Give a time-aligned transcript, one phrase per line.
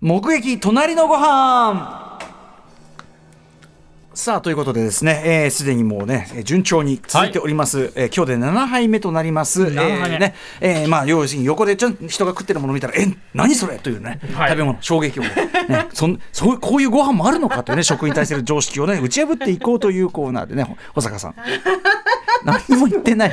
[0.00, 2.06] 目撃隣のご飯。
[4.14, 10.16] さあということでですね、えーすでにもうね、えー順調に続いております、えー今日で7杯目となります、え7杯目。
[10.16, 10.34] ーね。
[10.60, 14.50] えーまあ、要するに横でちょん人が食ってるものを見たら、え、何それというね、はい。
[14.50, 15.30] 食べ物、衝撃を、ね、
[15.92, 21.34] そん そういうこういうご飯もあるのかというね、食に対する常識をね、打ち破っていこうというコーナーでね、保坂さん。
[22.44, 23.32] 何にも言ってない。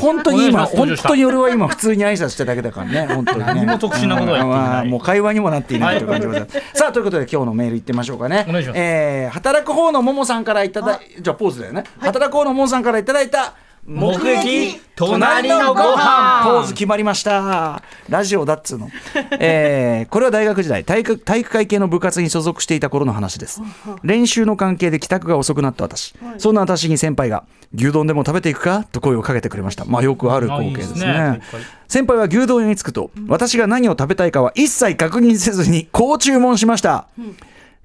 [0.00, 3.44] 本当に今、本お願いします登場した当に俺は今、普通に挨拶してるだけだからね、本当にね。
[3.46, 6.60] 何も特殊なことは言っていないまあもう会話にもなっていないという感じでございます。
[6.74, 8.44] さあ、ということで、今日のメールいってみましょうかね。
[8.48, 11.84] お願いしますえー働く方のももさんからいただいじゃあポーズだよね。
[12.00, 13.54] 働く方のももさんからいただいた。
[13.84, 16.42] 目撃隣のご飯。
[16.44, 17.82] ポーズ決まりました。
[18.08, 18.88] ラジオだっつうの、
[19.40, 23.60] えーこれは大学時代体育体育会系の部活に所属していた頃の話です。
[24.04, 27.42] 練習の関係で帰宅が遅くなった私、そんな私に先輩が
[27.74, 28.84] 牛丼でも食べていくか？
[28.92, 29.84] と声をかけてくれました。
[29.84, 31.06] まあよくある光景ですね。
[31.06, 31.62] あいいですね。
[31.88, 32.18] 先輩。
[32.18, 37.06] は牛丼屋に着くと私が何を食べたいかは一切確認せずにこう注文しました、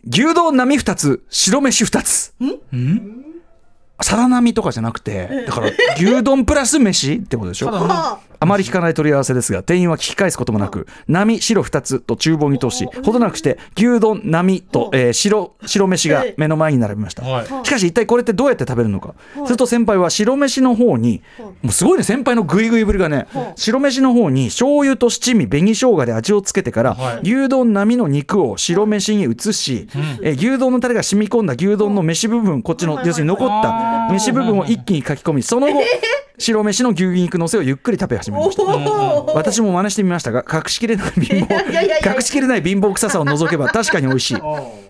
[0.08, 2.34] 牛丼並2つ白飯2つ
[4.02, 8.20] 皿並みとかじゃなくてだから牛丼プラス飯ってことでしょ？
[8.40, 17.46] あまり聞かない問い合わせですが店員は聞き返すこともなく並白2つと厨房に通しほどなくして牛丼並と、えー白白飯が目の前に並びました、はい。
[17.66, 19.16] しかし一体これってどうやって食べるのか、
[19.46, 21.22] すると先輩は白飯の方に
[21.62, 27.20] もうすごいね先輩のグイグイぶりがね白飯の方に醤油と七味紅生姜で味をつけてから、はい。
[27.24, 29.88] 牛丼並みの肉を白飯に移し、
[30.22, 35.82] えー牛丼のタレが染み込んだ牛丼の飯部分こっちの要するに残った飯部分を一気に書き込みその後
[36.40, 38.64] 白飯の牛肉のせをゆっくり食べ始めました。
[39.34, 44.38] 私も真似してみましたが隠しきれない貧乏隠しきれない貧乏臭さを除けば確かに美味しい。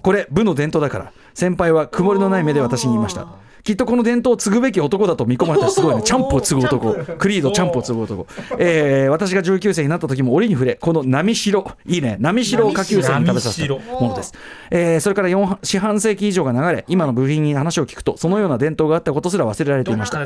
[0.01, 3.27] これ部の伝統だから先輩は曇りのない目で私に言いました
[3.67, 6.01] きっとこの伝統を継ぐべき男だと見込まれたすごいね。
[6.07, 6.93] チャンプを継ぐ男。
[6.93, 8.25] クリードチャンプを継ぐ男、
[8.59, 12.15] えー私が上級生になった時も折に触れこの波白いいね。
[12.21, 14.33] 波白を下級生に食べさせた波ものです、
[14.71, 20.25] えーそれから4四半世紀以上が流れ今の部品に話を聞くとそのような伝統があったことすら忘れられていました。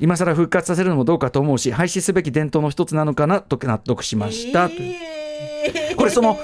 [0.00, 4.90] 今更復活させるのもどうかと思うし廃止すべき伝統の一つなのかなと納得しました、とい
[5.92, 5.96] う。
[5.96, 6.38] これその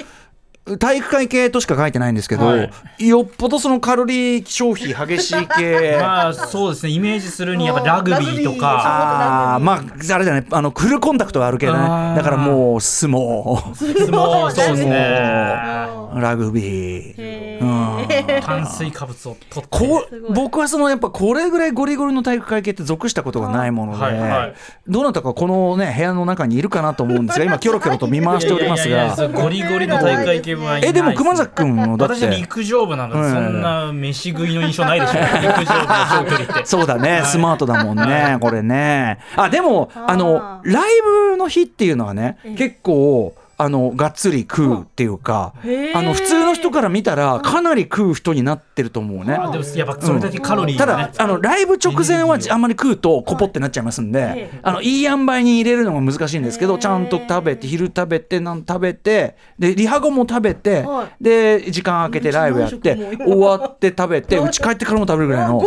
[0.78, 3.08] 体育会系としか書いてないんですけど、はい。
[3.08, 5.98] よっぽどそのカロリー消費激しい系。
[6.00, 6.92] まあそうですね。
[6.92, 8.68] イメージするにやっぱラグビーとか。
[8.68, 10.46] ああまああれだね。
[10.50, 11.78] あのフルコンタクトはあるけどね。
[12.16, 13.74] だからもう相撲。
[13.74, 14.50] 相撲。
[14.50, 18.40] そうですねラグビー、うん。
[18.42, 20.16] 炭水化物を取って。
[20.34, 24.54] 僕はそのやっぱこれぐらいゴリゴリの体育会系って属したことがないもので、はいはい。
[24.88, 29.14] どなたかこのね部屋の中にいるかなと思うんですが 今キョロキョロと見回しておりますが。
[29.28, 32.14] ゴリゴリの体育会系はいないえでも熊崎君のだって？
[32.14, 33.32] 私陸上部なので、うん。
[33.32, 36.66] そんな飯食いの印象ないでしょ陸 上部の長距離って。
[36.66, 39.18] そうだね、スマートだもんね、これね。
[39.36, 40.84] あ、でも、あの、ライ
[41.30, 45.54] ブの日っていうのはね、結構、あの、がっつり食うっていうか、
[45.94, 49.34] あの、普通の人から見たら、かなり食う人になってると思うね。
[49.34, 50.86] あでもやっぱそれだけカロリーね。
[50.86, 65.62] だ、あの、ライブ直前はあんまり食うと、コポってなっちゃいますんで、あの、いい塩梅に入れるのが難しいんですけど、ちゃんと食べて、昼食べて、なん食べて、で、リハ後も食べては、で、時間空けてライブやって、終わって食べて、 うち帰ってからも食べるぐらいの。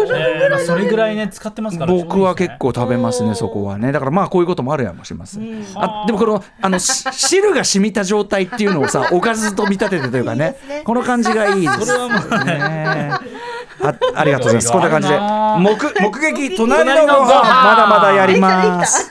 [0.66, 3.92] それぐらいね使ってますから僕は結構食べますねそこはね。
[3.92, 10.56] だからまあこういうこともあるやもしれません、あでもこのあのし汁が染みた状態っていうのをさ おかずと見立ててというかね。
[10.68, 10.82] ね。
[10.84, 12.08] この感じがいいです。
[12.46, 13.12] ね。
[13.82, 14.72] あありがとうございます。
[14.72, 15.20] こんな感じで。
[15.20, 17.64] 目目撃隣のご飯隣のご飯。
[17.64, 19.10] まだまだやります